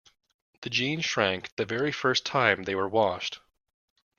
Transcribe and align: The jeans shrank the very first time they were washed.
The 0.61 0.71
jeans 0.71 1.05
shrank 1.05 1.55
the 1.57 1.63
very 1.65 1.91
first 1.91 2.25
time 2.25 2.63
they 2.63 2.73
were 2.73 2.89
washed. 2.89 3.37